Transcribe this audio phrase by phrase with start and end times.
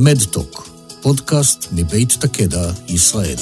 [0.00, 0.68] מדטוק,
[1.02, 3.36] פודקאסט מבית תקדע, ישראל.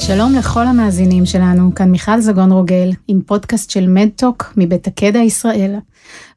[0.00, 5.74] שלום לכל המאזינים שלנו, כאן מיכל זגון רוגל, עם פודקאסט של מדטוק מבית הקדע ישראל.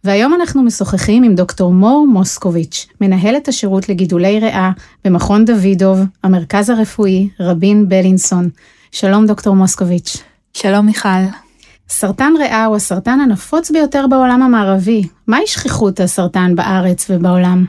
[0.04, 4.72] והיום אנחנו משוחחים עם דוקטור מור מוסקוביץ', מנהלת השירות לגידולי ריאה
[5.06, 8.50] במכון דוידוב, המרכז הרפואי רבין בלינסון.
[8.92, 10.18] שלום דוקטור מוסקוביץ'.
[10.54, 11.43] שלום מיכל.
[11.90, 15.08] סרטן ריאה הוא הסרטן הנפוץ ביותר בעולם המערבי.
[15.28, 17.66] מהי שכיחות הסרטן בארץ ובעולם?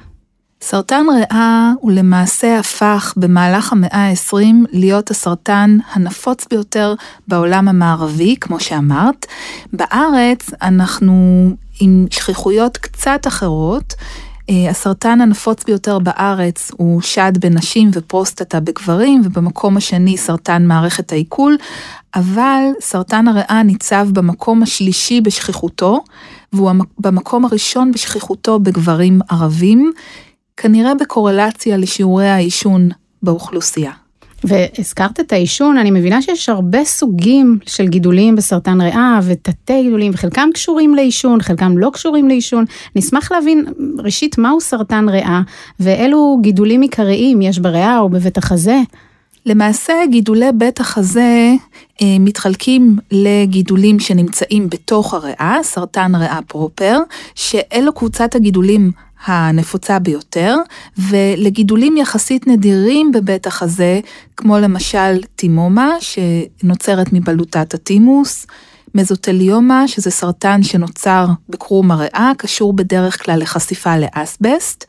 [0.60, 6.94] סרטן ריאה הוא למעשה הפך במהלך המאה ה-20 להיות הסרטן הנפוץ ביותר
[7.28, 9.26] בעולם המערבי, כמו שאמרת.
[9.72, 11.48] בארץ אנחנו
[11.80, 13.94] עם שכיחויות קצת אחרות.
[14.50, 21.56] אה, הסרטן הנפוץ ביותר בארץ הוא שד בנשים ופרוסטטה בגברים, ובמקום השני סרטן מערכת העיכול,
[22.14, 26.04] אבל סרטן הריאה ניצב במקום השלישי בשכיחותו,
[26.52, 29.92] והוא במקום הראשון בשכיחותו בגברים ערבים,
[30.56, 32.88] כנראה בקורלציה לשיעורי העישון
[33.22, 33.92] באוכלוסייה.
[34.44, 40.48] והזכרת את העישון, אני מבינה שיש הרבה סוגים של גידולים בסרטן ריאה ותתי גידולים, וחלקם
[40.54, 42.64] קשורים לעישון, חלקם לא קשורים לעישון.
[42.96, 43.64] נשמח להבין,
[43.98, 45.40] ראשית, מהו סרטן ריאה,
[45.80, 48.80] ואילו גידולים עיקריים יש בריאה או בבית החזה.
[49.46, 51.52] למעשה גידולי בית החזה
[52.02, 56.98] אה, מתחלקים לגידולים שנמצאים בתוך הריאה, סרטן ריאה פרופר,
[57.34, 58.92] שאלו קבוצת הגידולים
[59.24, 60.56] הנפוצה ביותר,
[60.98, 64.00] ולגידולים יחסית נדירים בבית החזה,
[64.36, 68.46] כמו למשל טימומה, שנוצרת מבלוטת הטימוס,
[68.94, 74.84] מזוטליומה, שזה סרטן שנוצר בקרום הריאה, קשור בדרך כלל לחשיפה לאסבסט,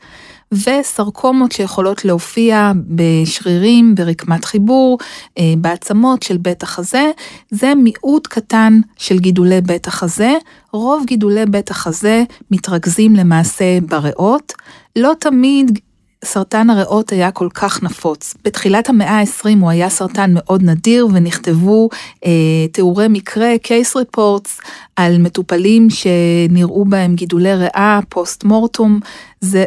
[0.52, 4.98] וסרקומות שיכולות להופיע בשרירים, ברקמת חיבור,
[5.38, 7.10] אה, בעצמות של בית החזה,
[7.50, 10.34] זה מיעוט קטן של גידולי בית החזה.
[10.72, 14.52] רוב גידולי בית החזה מתרכזים למעשה בריאות.
[14.96, 15.78] לא תמיד
[16.24, 18.34] סרטן הריאות היה כל כך נפוץ.
[18.44, 21.88] בתחילת המאה ה-20 הוא היה סרטן מאוד נדיר ונכתבו
[22.24, 22.30] אה,
[22.72, 24.62] תיאורי מקרה, case reports,
[24.96, 29.00] על מטופלים שנראו בהם גידולי ריאה, פוסט מורטום.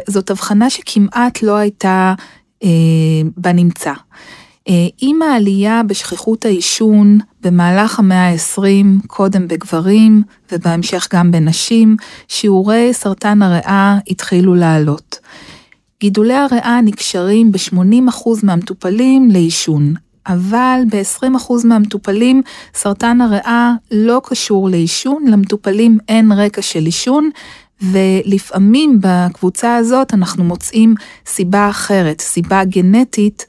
[0.06, 2.14] זאת הבחנה שכמעט לא הייתה
[2.62, 2.68] אה,
[3.36, 3.92] בנמצא.
[4.68, 10.22] אה, עם העלייה בשכיחות העישון במהלך המאה ה-20, קודם בגברים
[10.52, 11.96] ובהמשך גם בנשים,
[12.28, 15.18] שיעורי סרטן הריאה התחילו לעלות.
[16.00, 19.94] גידולי הריאה נקשרים ב-80% מהמטופלים לעישון,
[20.26, 22.42] אבל ב-20% מהמטופלים
[22.74, 27.30] סרטן הריאה לא קשור לעישון, למטופלים אין רקע של עישון,
[27.82, 30.94] ולפעמים בקבוצה הזאת אנחנו מוצאים
[31.26, 33.46] סיבה אחרת, סיבה גנטית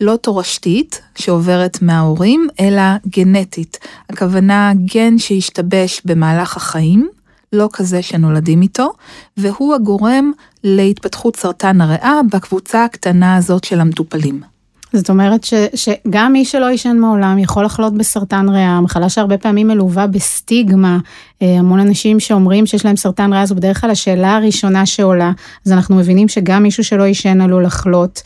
[0.00, 3.78] לא תורשתית שעוברת מההורים, אלא גנטית.
[4.10, 7.08] הכוונה גן שהשתבש במהלך החיים,
[7.52, 8.92] לא כזה שנולדים איתו,
[9.36, 10.32] והוא הגורם
[10.64, 14.53] להתפתחות סרטן הריאה בקבוצה הקטנה הזאת של המטופלים.
[14.96, 19.68] זאת אומרת ש, שגם מי שלא עישן מעולם יכול לחלות בסרטן ריאה, מחלה שהרבה פעמים
[19.68, 20.98] מלווה בסטיגמה.
[21.42, 25.32] אה, המון אנשים שאומרים שיש להם סרטן ריאה זו בדרך כלל השאלה הראשונה שעולה,
[25.66, 28.22] אז אנחנו מבינים שגם מישהו שלא עישן עלול לחלות.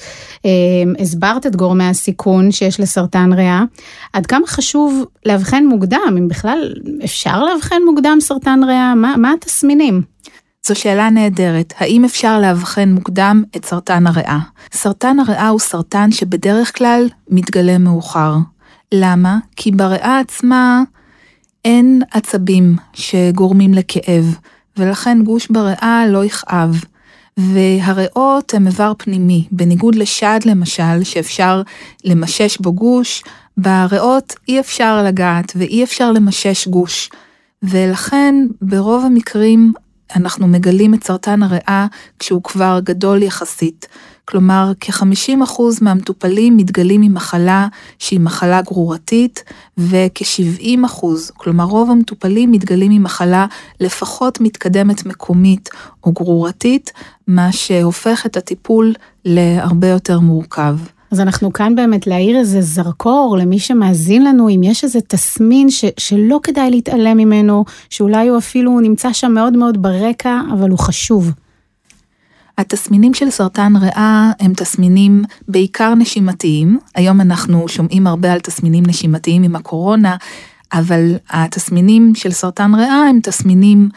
[0.47, 0.51] אה,
[0.99, 3.63] הסברת את גורמי הסיכון שיש לסרטן ריאה.
[4.13, 6.75] עד כמה חשוב לאבחן מוקדם, אם בכלל
[7.05, 8.95] אפשר לאבחן מוקדם סרטן ריאה?
[8.95, 10.03] מה, מה התסמינים?
[10.69, 14.39] זו שאלה נהדרת, האם אפשר לאבחן מוקדם את סרטן הריאה?
[14.73, 18.37] סרטן הריאה הוא סרטן שבדרך כלל מתגלה מאוחר.
[18.93, 19.39] למה?
[19.57, 20.83] כי בריאה עצמה
[21.65, 24.37] אין עצבים שגורמים לכאב,
[24.77, 26.85] ולכן גוש בריאה לא יכאב.
[27.37, 31.63] והריאות הם איבר פנימי, בניגוד לשד למשל, שאפשר
[32.05, 33.23] למשש בו גוש,
[33.57, 37.11] בריאות אי אפשר לגעת ואי אפשר למשש גוש.
[37.63, 39.73] ולכן ברוב המקרים
[40.17, 41.87] אנחנו מגלים את סרטן הריאה
[42.19, 43.89] כשהוא כבר גדול יחסית.
[44.25, 47.67] כלומר, כ-50% מהמטופלים מתגלים עם מחלה
[47.99, 49.45] שהיא מחלה גרורתית,
[49.79, 53.47] וכ-70%, כלומר רוב המטופלים מתגלים עם מחלה
[53.81, 55.69] לפחות מתקדמת מקומית
[56.05, 56.93] או גרורתית,
[57.27, 58.95] מה שהופך את הטיפול
[59.25, 60.77] להרבה יותר מורכב.
[61.11, 65.85] אז אנחנו כאן באמת להאיר איזה זרקור למי שמאזין לנו, אם יש איזה תסמין ש,
[65.97, 71.33] שלא כדאי להתעלם ממנו, שאולי הוא אפילו נמצא שם מאוד מאוד ברקע, אבל הוא חשוב.
[72.59, 76.79] התסמינים של סרטן ריאה הם תסמינים בעיקר נשימתיים.
[76.95, 80.17] היום אנחנו שומעים הרבה על תסמינים נשימתיים עם הקורונה,
[80.73, 83.89] אבל התסמינים של סרטן ריאה הם תסמינים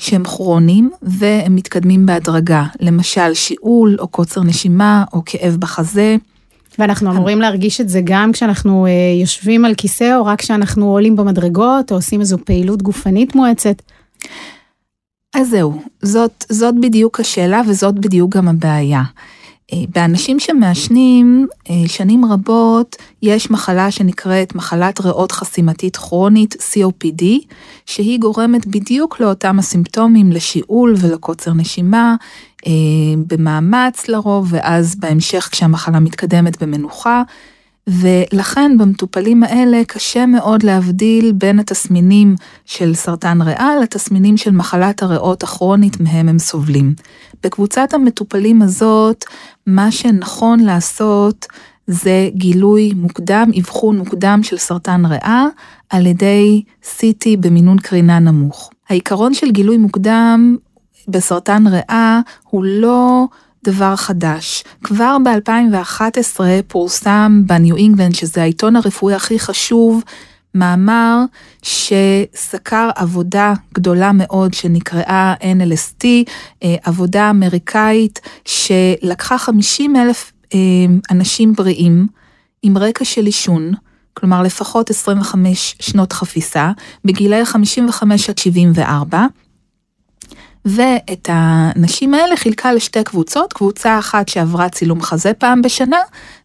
[0.00, 6.16] שהם כרוניים והם מתקדמים בהדרגה, למשל שיעול או קוצר נשימה או כאב בחזה.
[6.78, 8.90] ואנחנו אמורים להרגיש את זה גם כשאנחנו אה,
[9.20, 13.82] יושבים על כיסא, או רק כשאנחנו עולים במדרגות, או עושים איזו פעילות גופנית מואצת.
[15.34, 19.02] אז זהו, זאת, זאת בדיוק השאלה וזאת בדיוק גם הבעיה.
[19.72, 27.24] אה, באנשים שמעשנים אה, שנים רבות יש מחלה שנקראת מחלת ריאות חסימתית כרונית COPD
[27.86, 32.16] שהיא גורמת בדיוק לאותם הסימפטומים לשיעול ולקוצר נשימה
[32.66, 32.72] אה,
[33.26, 37.22] במאמץ לרוב ואז בהמשך כשהמחלה מתקדמת במנוחה
[37.88, 45.42] ולכן במטופלים האלה קשה מאוד להבדיל בין התסמינים של סרטן ריאה לתסמינים של מחלת הריאות
[45.42, 46.94] הכרונית מהם הם סובלים.
[47.42, 49.24] בקבוצת המטופלים הזאת,
[49.66, 51.46] מה שנכון לעשות
[51.86, 55.46] זה גילוי מוקדם, אבחון מוקדם של סרטן ריאה
[55.90, 58.70] על ידי CT במינון קרינה נמוך.
[58.88, 60.56] העיקרון של גילוי מוקדם
[61.08, 62.20] בסרטן ריאה
[62.50, 63.26] הוא לא
[63.64, 64.64] דבר חדש.
[64.84, 70.02] כבר ב-2011 פורסם בניו אינגלנד, שזה העיתון הרפואי הכי חשוב,
[70.54, 71.24] מאמר
[71.62, 76.04] שסקר עבודה גדולה מאוד שנקראה NLST,
[76.62, 80.58] אה, עבודה אמריקאית שלקחה 50 אלף אה,
[81.10, 82.06] אנשים בריאים
[82.62, 83.72] עם רקע של עישון,
[84.14, 86.72] כלומר לפחות 25 שנות חפיסה,
[87.04, 89.26] בגילאי 55 עד 74,
[90.68, 95.98] ואת הנשים האלה חילקה לשתי קבוצות, קבוצה אחת שעברה צילום חזה פעם בשנה,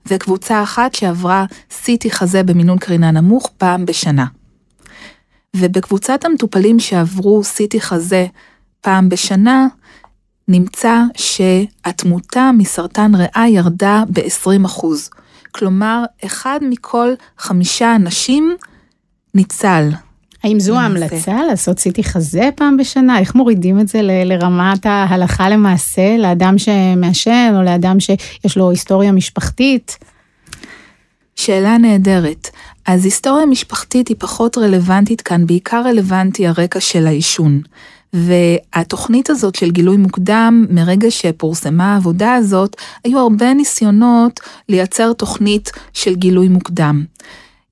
[0.05, 4.25] וקבוצה אחת שעברה CT חזה במינון קרינה נמוך פעם בשנה.
[5.55, 8.25] ובקבוצת המטופלים שעברו CT חזה
[8.81, 9.67] פעם בשנה,
[10.47, 14.85] נמצא שהתמותה מסרטן ריאה ירדה ב-20%.
[15.51, 18.55] כלומר, אחד מכל חמישה אנשים
[19.33, 19.89] ניצל
[20.44, 23.19] האם זו ההמלצה לעשות סיטי חזה פעם בשנה?
[23.19, 29.12] איך מורידים את זה ל- לרמת ההלכה למעשה לאדם שמעשן או לאדם שיש לו היסטוריה
[29.12, 29.98] משפחתית?
[31.36, 32.50] שאלה נהדרת.
[32.86, 37.62] אז היסטוריה משפחתית היא פחות רלוונטית כאן, בעיקר רלוונטי הרקע של העישון.
[38.13, 46.16] והתוכנית הזאת של גילוי מוקדם, מרגע שפורסמה העבודה הזאת, היו הרבה ניסיונות לייצר תוכנית של
[46.16, 47.04] גילוי מוקדם.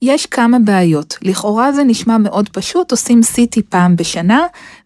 [0.03, 1.18] יש כמה בעיות.
[1.21, 4.39] לכאורה זה נשמע מאוד פשוט, עושים CT פעם בשנה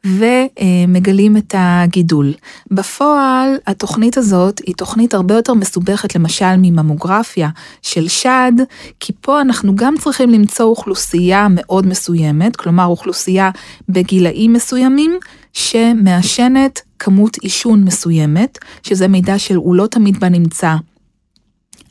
[0.05, 2.33] ומגלים את הגידול.
[2.71, 7.49] בפועל, התוכנית הזאת היא תוכנית הרבה יותר מסובכת, למשל מממוגרפיה
[7.81, 8.51] של שד,
[8.99, 13.51] כי פה אנחנו גם צריכים למצוא אוכלוסייה מאוד מסוימת, כלומר אוכלוסייה
[13.89, 15.11] בגילאים מסוימים,
[15.53, 20.75] שמעשנת כמות עישון מסוימת, שזה מידע שהוא לא תמיד בנמצא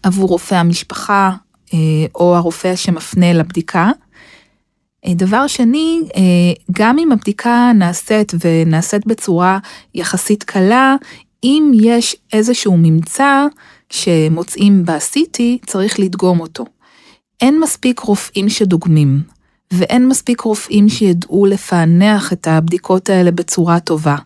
[0.02, 1.30] עבור רופא המשפחה
[2.14, 3.90] או הרופא שמפנה לבדיקה.
[5.06, 6.20] אה, דבר שני, אה,
[6.72, 9.58] גם אם הבדיקה נעשית ונעשית בצורה
[9.94, 10.96] יחסית קלה,
[11.44, 13.46] אם יש איזשהו ממצא
[13.90, 16.64] שמוצאים ב-CT, צריך לדגום אותו.
[17.40, 19.22] אין מספיק רופאים שדוגמים,
[19.72, 24.16] ואין מספיק רופאים שידעו לפענח את הבדיקות האלה בצורה טובה,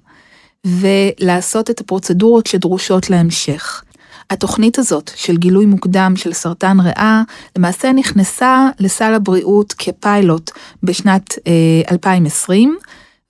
[0.67, 3.83] ולעשות את הפרוצדורות שדרושות להמשך.
[4.31, 7.23] התוכנית הזאת של גילוי מוקדם של סרטן ריאה
[7.57, 10.51] למעשה נכנסה לסל הבריאות כפיילוט
[10.83, 11.53] בשנת אה,
[11.91, 12.79] 2020.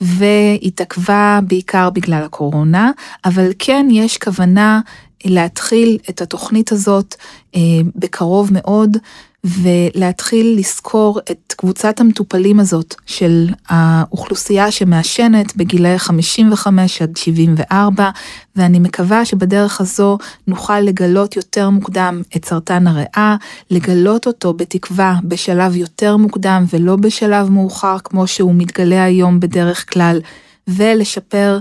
[0.01, 2.91] והתעכבה בעיקר בגלל הקורונה,
[3.25, 4.81] אבל כן יש כוונה
[5.25, 7.15] להתחיל את התוכנית הזאת
[7.55, 7.61] אה,
[7.97, 8.97] בקרוב מאוד,
[9.45, 18.11] ולהתחיל לסקור את קבוצת המטופלים הזאת של האוכלוסייה שמעשנת בגילאי 55 עד 74,
[18.57, 23.37] ואני מקווה שבדרך הזו נוכל לגלות יותר מוקדם את סרטן הריאה,
[23.71, 30.21] לגלות אותו בתקווה בשלב יותר מוקדם ולא בשלב מאוחר כמו שהוא מתגלה היום בדרך כלל,
[30.69, 31.59] ולשפר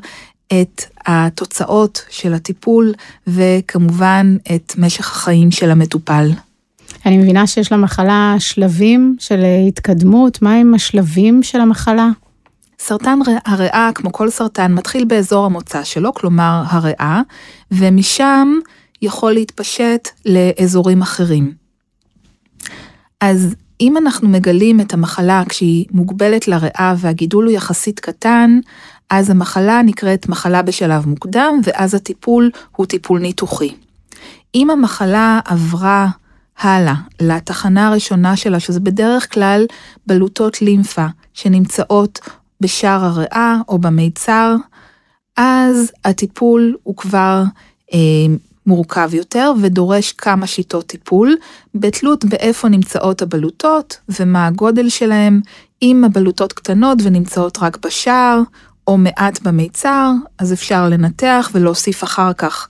[0.48, 2.94] את התוצאות של הטיפול
[3.28, 6.30] וכמובן את משך החיים של המטופל.
[7.08, 12.10] אני מבינה שיש למחלה שלבים של התקדמות, מה עם השלבים של המחלה?
[12.80, 17.22] סרטן הריאה, כמו כל סרטן, מתחיל באזור המוצא שלו, כלומר הריאה,
[17.72, 18.54] ומשם
[19.02, 21.54] יכול להתפשט לאזורים אחרים.
[23.22, 28.60] אז אם אנחנו מגלים את המחלה כשהיא מוגבלת לריאה והגידול הוא יחסית קטן,
[29.10, 33.70] אז המחלה נקראת מחלה בשלב מוקדם, ואז הטיפול הוא טיפול ניתוחי.
[34.56, 36.08] אם המחלה עברה
[36.60, 39.66] הלאה, לתחנה הראשונה שלה, שזה בדרך כלל
[40.08, 42.20] בלוטות לימפה שנמצאות
[42.62, 44.56] בשער הריאה או במיצר,
[45.38, 47.44] אז הטיפול הוא כבר
[47.94, 47.98] אה,
[48.66, 51.36] מורכב יותר ודורש כמה שיטות טיפול,
[51.76, 55.42] בתלות באיפה נמצאות הבלוטות ומה הגודל שלהם.
[55.82, 58.42] אם הבלוטות קטנות ונמצאות רק בשער
[58.88, 62.68] או מעט במיצר, אז אפשר לנתח ולהוסיף אחר כך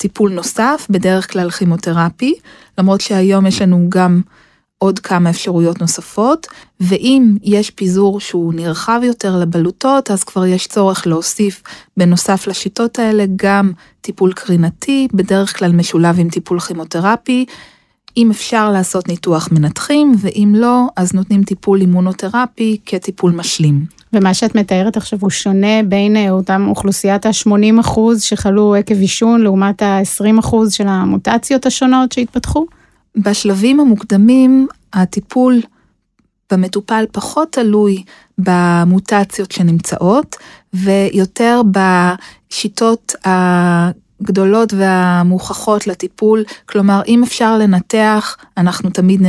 [0.00, 2.34] טיפול נוסף, בדרך כלל כימותרפי,
[2.78, 4.20] למרות שהיום יש לנו גם
[4.78, 6.46] עוד כמה אפשרויות נוספות,
[6.80, 11.62] ואם יש פיזור שהוא נרחב יותר לבלוטות, אז כבר יש צורך להוסיף
[11.96, 17.44] בנוסף לשיטות האלה גם טיפול קרינתי, בדרך כלל משולב עם טיפול כימותרפי.
[18.16, 23.99] אם אפשר לעשות ניתוח מנתחים, ואם לא, אז נותנים טיפול אימונותרפי כטיפול משלים.
[24.12, 29.40] ומה שאת מתארת עכשיו הוא שונה בין אה, אותם אוכלוסיית ה-80 אחוז שחלו עקב עישון
[29.40, 32.66] לעומת ה-20 אחוז של המוטציות השונות שהתפתחו?
[33.16, 35.60] בשלבים המוקדמים הטיפול
[36.52, 38.02] במטופל פחות תלוי
[38.38, 40.36] במוטציות שנמצאות
[40.74, 49.22] ויותר בשיטות הגדולות והמוכחות לטיפול, כלומר אם אפשר לנתח, אנחנו תמיד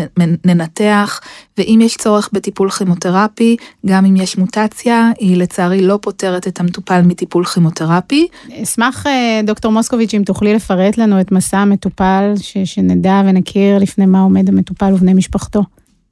[0.45, 1.19] ננתח,
[1.61, 7.01] ואם יש צורך בטיפול כימותרפי, גם אם יש מוטציה, היא לצערי לא פותרת את המטופל
[7.01, 8.27] מטיפול כימותרפי.
[8.63, 14.05] אשמח אה, דוקטור מוסקוביץ' אם תוכלי לפרט לנו את מסע המטופל, ש- שנדע ונכיר לפני
[14.05, 15.63] מה עומד המטופל ובני משפחתו.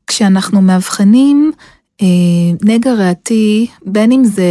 [0.08, 1.51] כשאנחנו מאבחנים
[2.01, 2.08] אה,
[2.63, 4.44] נגע ריאתי, בין אם זה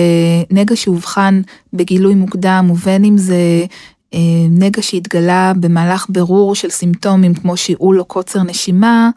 [0.51, 1.41] נגע שאובחן
[1.73, 3.65] בגילוי מוקדם ובין אם זה
[4.15, 4.19] אה,
[4.51, 9.11] נגע שהתגלה במהלך בירור של סימפטומים כמו שיעול או קוצר נשימה,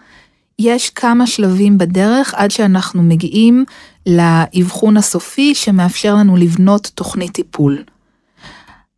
[0.64, 3.66] יש כמה שלבים בדרך עד שאנחנו מגיעים
[4.06, 7.84] לאבחון הסופי שמאפשר לנו לבנות תוכנית טיפול.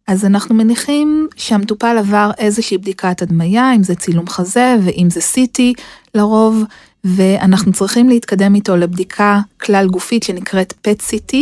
[0.08, 5.82] אז אנחנו מניחים שהמטופל עבר איזושהי בדיקת הדמיה, אם זה צילום חזה ואם זה CT
[6.16, 6.64] לרוב,
[7.04, 11.36] ואנחנו צריכים להתקדם איתו לבדיקה כלל גופית שנקראת PET-CT,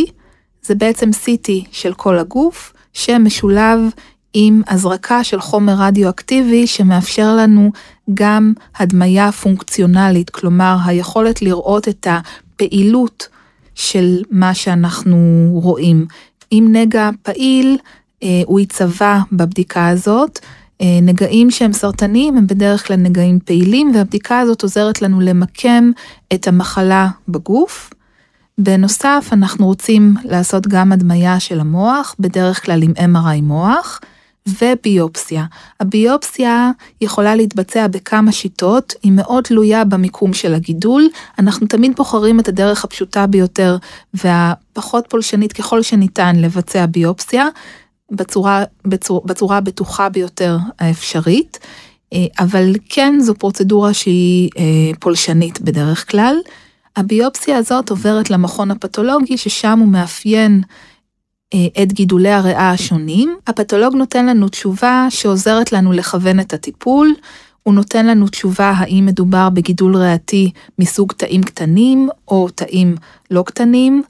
[0.62, 3.80] זה בעצם CT של כל הגוף, שמשולב
[4.34, 7.72] עם הזרקה של חומר רדיואקטיבי שמאפשר לנו
[8.14, 13.28] גם הדמיה פונקציונלית, כלומר היכולת לראות את הפעילות
[13.74, 16.06] של מה שאנחנו רואים.
[16.52, 17.78] אם נגע פעיל,
[18.22, 20.38] אה, הוא ייצבע בבדיקה הזאת.
[20.80, 25.90] אה, נגעים שהם סרטניים הם בדרך כלל נגעים פעילים והבדיקה הזאת עוזרת לנו למקם
[26.34, 27.90] את המחלה בגוף.
[28.58, 34.00] בנוסף אנחנו רוצים לעשות גם הדמיה של המוח, בדרך כלל עם MRI מוח.
[34.48, 35.44] וביופסיה.
[35.80, 36.70] הביופסיה
[37.00, 41.08] יכולה להתבצע בכמה שיטות, היא מאוד תלויה במיקום של הגידול.
[41.38, 43.76] אנחנו תמיד בוחרים את הדרך הפשוטה ביותר
[44.14, 47.48] והפחות פולשנית ככל שניתן לבצע ביופסיה,
[48.10, 51.58] בצורה, בצור, בצורה הבטוחה ביותר האפשרית,
[52.12, 54.62] אה, אבל כן זו פרוצדורה שהיא אה,
[55.00, 56.36] פולשנית בדרך כלל.
[56.96, 60.62] הביופסיה הזאת עוברת למכון הפתולוגי ששם הוא מאפיין
[61.82, 63.36] את גידולי הריאה השונים.
[63.46, 67.14] הפתולוג נותן לנו תשובה שעוזרת לנו לכוון את הטיפול.
[67.62, 72.94] הוא נותן לנו תשובה האם מדובר בגידול ריאתי מסוג תאים קטנים או תאים
[73.30, 74.02] לא קטנים.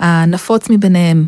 [0.00, 1.26] הנפוץ מביניהם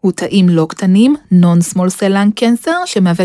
[0.00, 3.24] הוא תאים לא קטנים, Non-Small Cell Lung Cancer, שמהווה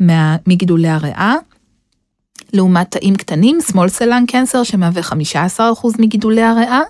[0.00, 0.04] 85%
[0.46, 1.34] מגידולי הריאה.
[2.52, 5.12] לעומת תאים קטנים, Small Cell Lung Cancer, שמהווה 15%
[5.98, 6.80] מגידולי הריאה.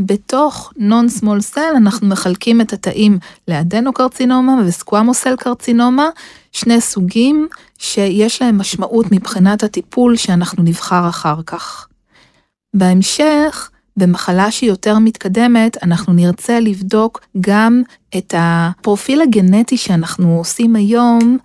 [0.00, 6.08] בתוך non-small cell אנחנו מחלקים את התאים לאדנוקרצינומה וסקואמוסל קרצינומה,
[6.52, 7.48] שני סוגים
[7.78, 11.88] שיש להם משמעות מבחינת הטיפול שאנחנו נבחר אחר כך.
[12.74, 17.82] בהמשך, במחלה שהיא יותר מתקדמת, אנחנו נרצה לבדוק גם
[18.16, 21.38] את הפרופיל הגנטי שאנחנו עושים היום,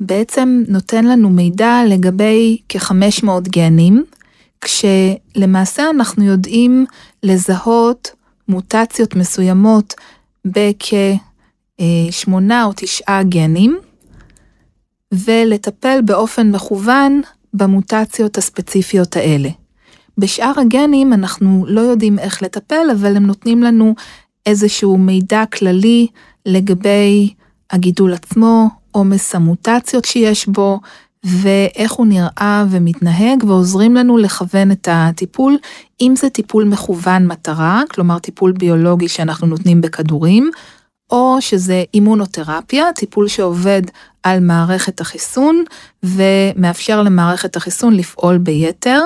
[0.00, 4.04] בעצם נותן לנו מידע לגבי כ-500 גנים,
[4.66, 6.86] כשלמעשה אנחנו יודעים
[7.22, 8.10] לזהות
[8.48, 9.94] מוטציות מסוימות
[11.74, 13.78] בכשמונה או תשעה גנים,
[15.12, 17.20] ולטפל באופן מכוון
[17.54, 19.48] במוטציות הספציפיות האלה.
[20.18, 23.94] בשאר הגנים אנחנו לא יודעים איך לטפל, אבל הם נותנים לנו
[24.46, 26.06] איזשהו מידע כללי
[26.46, 27.34] לגבי
[27.70, 30.80] הגידול עצמו, עומס המוטציות שיש בו,
[31.24, 35.56] ואיך הוא נראה ומתנהג, ועוזרים לנו לכוון את הטיפול,
[36.00, 40.50] אם זה טיפול מכוון מטרה, כלומר טיפול ביולוגי שאנחנו נותנים בכדורים,
[41.10, 43.82] או שזה אימונותרפיה, טיפול שעובד
[44.22, 45.64] על מערכת החיסון
[46.02, 49.00] ומאפשר למערכת החיסון לפעול ביתר.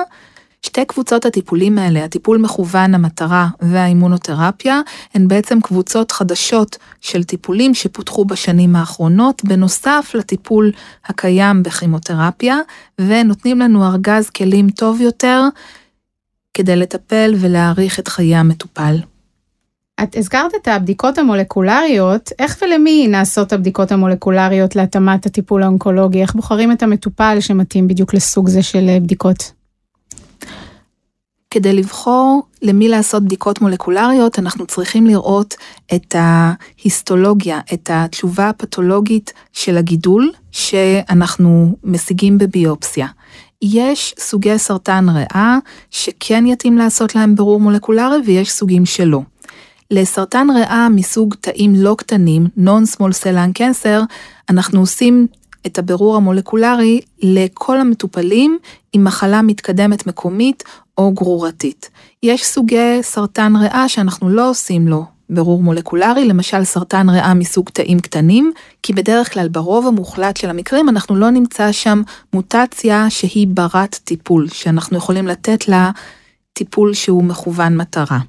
[0.65, 4.81] שתי קבוצות הטיפולים האלה, הטיפול מכוון המטרה והאימונותרפיה,
[5.13, 10.71] הן בעצם קבוצות חדשות של טיפולים שפותחו בשנים האחרונות, בנוסף לטיפול
[11.05, 12.57] הקיים בכימותרפיה,
[12.99, 15.41] ונותנים לנו ארגז כלים טוב יותר
[16.53, 18.95] כדי לטפל ולהאריך את חיי המטופל.
[20.03, 26.21] את הזכרת את הבדיקות המולקולריות, איך ולמי נעשות הבדיקות המולקולריות להתאמת הטיפול האונקולוגי?
[26.21, 29.60] איך בוחרים את המטופל שמתאים בדיוק לסוג זה של בדיקות?
[31.51, 35.55] כדי לבחור למי לעשות בדיקות מולקולריות, אנחנו צריכים לראות
[35.95, 43.07] את ההיסטולוגיה, את התשובה הפתולוגית של הגידול שאנחנו משיגים בביופסיה.
[43.61, 45.57] יש סוגי סרטן ריאה
[45.91, 49.21] שכן יתאים לעשות להם ברור מולקולרי ויש סוגים שלא.
[49.91, 54.01] לסרטן ריאה מסוג תאים לא קטנים, Non-Small Cell Lung Cancer,
[54.49, 55.27] אנחנו עושים
[55.67, 58.57] את הבירור המולקולרי לכל המטופלים
[58.93, 60.63] עם מחלה מתקדמת מקומית
[60.97, 61.89] או גרורתית.
[62.23, 67.99] יש סוגי סרטן ריאה שאנחנו לא עושים לו בירור מולקולרי, למשל סרטן ריאה מסוג תאים
[67.99, 68.51] קטנים,
[68.83, 72.01] כי בדרך כלל ברוב המוחלט של המקרים אנחנו לא נמצא שם
[72.33, 75.91] מוטציה שהיא ברת טיפול, שאנחנו יכולים לתת לה
[76.53, 78.19] טיפול שהוא מכוון מטרה.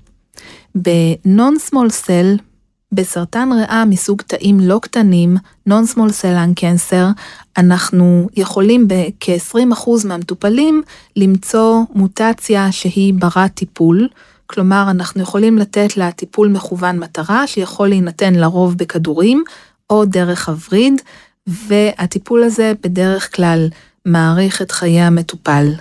[0.83, 2.43] ב-non-small cell,
[2.93, 5.37] בסרטן ריאה מסוג תאים לא קטנים,
[5.69, 7.21] non-small cell lung cancer,
[7.57, 10.83] אנחנו יכולים בכ-20% מהמטופלים
[11.17, 14.09] למצוא מוטציה שהיא ברת טיפול,
[14.47, 19.45] כלומר אנחנו יכולים לתת לה טיפול מכוון מטרה שיכול להינתן לרוב בכדורים
[19.91, 21.03] או דרך הווריד,
[21.47, 23.69] והטיפול הזה בדרך כלל
[24.07, 25.73] מאריך את חיי המטופל.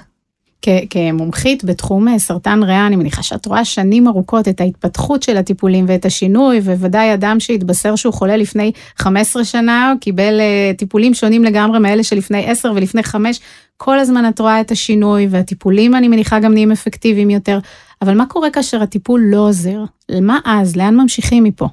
[0.90, 5.86] כמומחית בתחום אה, סרטן ריאה, אני מניחה שאת רואה שנים ארוכות את ההתפתחות של הטיפולים
[5.88, 11.80] ואת השינוי, וודאי אדם שהתבשר שהוא חולה לפני 15 שנה, קיבל אה, טיפולים שונים לגמרי
[11.80, 13.40] מאלה שלפני 10 ולפני 5,
[13.78, 17.60] כל הזמן את רואה את השינוי, והטיפולים אני מניחה גם נהיים אפקטיביים יותר,
[18.02, 19.84] אבל מה קורה כאשר הטיפול לא עוזר?
[20.22, 20.76] מה אז?
[20.76, 21.68] לאן ממשיכים מפה?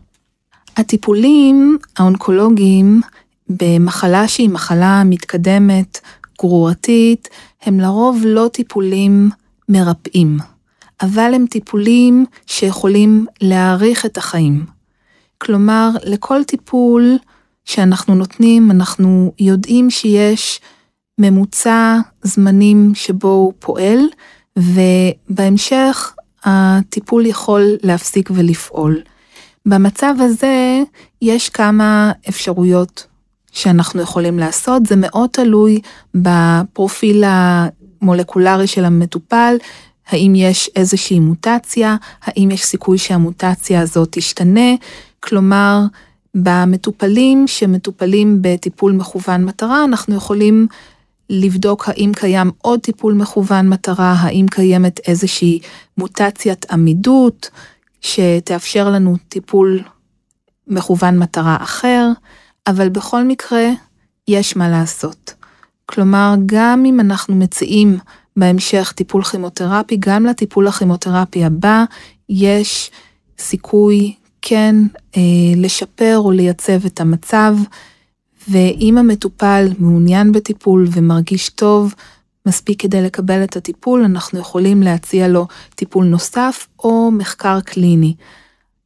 [0.77, 3.01] הטיפולים האונקולוגיים
[3.49, 6.01] במחלה שהיא מחלה מתקדמת,
[6.41, 7.29] גרורתית,
[7.63, 9.31] הם לרוב לא טיפולים
[9.69, 10.39] מרפאים,
[11.01, 14.67] אבל הם טיפולים שיכולים להאריך את החיים.
[15.39, 17.19] כלומר, לכל טיפול
[17.65, 20.61] שאנחנו נותנים, אנחנו יודעים שיש
[21.19, 23.99] ממוצע זמנים שבו הוא פועל,
[24.59, 26.15] ובהמשך
[26.45, 29.01] הטיפול יכול להפסיק ולפעול.
[29.67, 30.83] במצב הזה
[31.23, 33.07] יש כמה אפשרויות
[33.59, 35.81] שאנחנו יכולים לעשות, זה מאוד תלוי
[36.15, 39.57] בפרופיל המולקולרי של המטופל,
[40.09, 44.71] האם יש איזושהי מוטציה, האם יש סיכוי שהמוטציה הזאת תשתנה,
[45.21, 45.81] כלומר,
[46.35, 50.67] במטופלים שמטופלים בטיפול מכוון מטרה, אנחנו יכולים
[51.31, 55.61] לבדוק האם קיים עוד טיפול מכוון מטרה, האם קיימת איזושהי
[55.99, 57.51] מוטציית עמידות
[58.01, 59.81] שתאפשר לנו טיפול
[60.67, 62.09] מכוון מטרה אחר.
[62.69, 63.69] אבל בכל מקרה,
[64.29, 65.35] יש מה לעשות.
[65.87, 67.99] כלומר, גם אם אנחנו מציעים
[68.37, 71.85] בהמשך טיפול כימותרפי, גם לטיפול הכימותרפי הבא
[72.29, 72.91] יש
[73.39, 74.75] סיכוי כן
[75.17, 75.23] אה,
[75.57, 77.57] לשפר או לייצב את המצב,
[78.49, 81.95] ואם המטופל מעוניין בטיפול ומרגיש טוב,
[82.47, 88.15] מספיק כדי לקבל את הטיפול, אנחנו יכולים להציע לו טיפול נוסף או מחקר קליני.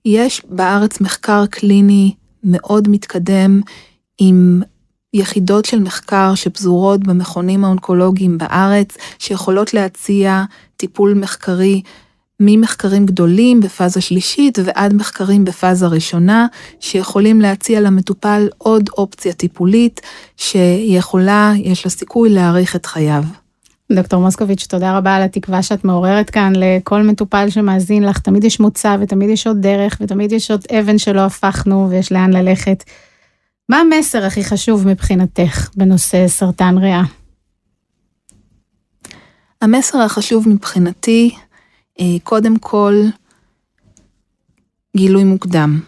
[0.05, 2.15] יש בארץ מחקר קליני
[2.45, 3.61] מאוד מתקדם
[4.19, 4.63] עם
[5.15, 10.45] יחידות של מחקר שפזורות במכונים האונקולוגיים בארץ, שיכולות להציע
[10.77, 11.83] טיפול מחקרי
[12.41, 16.47] ממחקרים גדולים בפאזה שלישית ועד מחקרים בפאזה ראשונה,
[16.81, 20.01] שיכולים להציע למטופל עוד אופציה טיפולית
[20.37, 23.25] שיכולה, יש לה סיכוי להאריך את חייו.
[23.95, 28.19] דוקטור מוסקוביץ', תודה רבה על התקווה שאת מעוררת כאן לכל מטופל שמאזין לך.
[28.19, 32.33] תמיד יש מוצא ותמיד יש עוד דרך ותמיד יש עוד אבן שלא הפכנו ויש לאן
[32.33, 32.85] ללכת.
[33.69, 37.03] מה המסר הכי חשוב מבחינתך בנושא סרטן ריאה?
[39.61, 41.35] המסר החשוב מבחינתי,
[42.01, 42.95] אה, קודם כל,
[44.97, 45.81] גילוי מוקדם.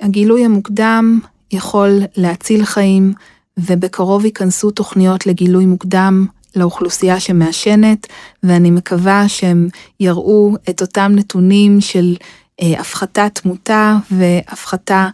[0.00, 1.20] הגילוי המוקדם
[1.52, 3.12] יכול להציל חיים,
[3.58, 8.06] ובקרוב ייכנסו תוכניות לגילוי מוקדם לאוכלוסייה שמעשנת,
[8.42, 9.68] ואני מקווה שהם
[10.00, 12.16] יראו את אותם נתונים של
[12.62, 15.08] אה, הפחתת תמותה והפחתה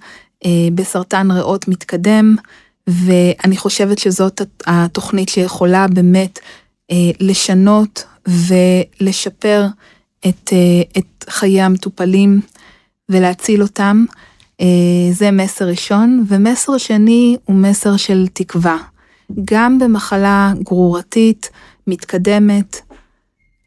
[0.44, 2.36] אה, בסרטן ריאות מתקדם,
[2.86, 6.38] ואני חושבת שזאת התוכנית שיכולה באמת
[6.90, 9.66] אה, לשנות ולשפר
[10.28, 12.40] את, אה, את חיי המטופלים
[13.08, 14.04] ולהציל אותם.
[14.60, 14.66] אה,
[15.12, 18.76] זה מסר ראשון, ומסר שני הוא מסר של תקווה.
[19.44, 21.50] גם במחלה גרורתית
[21.86, 22.80] מתקדמת,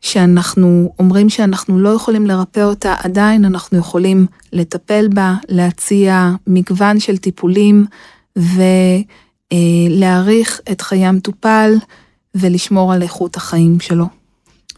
[0.01, 7.17] שאנחנו אומרים שאנחנו לא יכולים לרפא אותה, עדיין אנחנו יכולים לטפל בה, להציע מגוון של
[7.17, 7.85] טיפולים
[9.51, 11.73] ולהעריך את חיי המטופל
[12.35, 14.05] ולשמור על איכות החיים שלו.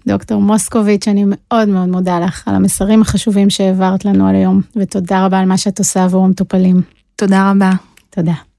[0.08, 5.26] דוקטור מוסקוביץ', אני מאוד מאוד מודה לך על המסרים החשובים שהעברת לנו על היום, ותודה
[5.26, 6.82] רבה על מה שאת עושה עבור המטופלים.
[7.16, 7.72] תודה רבה.
[8.10, 8.51] תודה.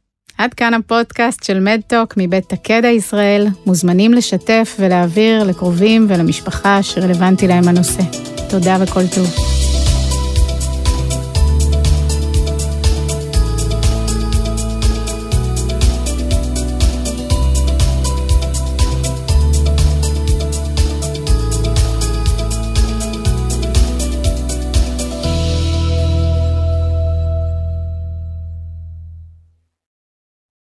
[0.42, 3.46] עד כאן הפודקאסט של מדטוק מבית תקדע ישראל.
[3.66, 8.02] מוזמנים לשתף ולהעביר לקרובים ולמשפחה שרלוונטי להם הנושא.
[8.50, 9.61] תודה וכל טוב.